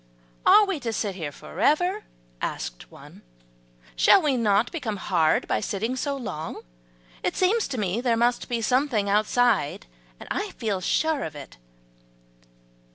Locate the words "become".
4.71-4.97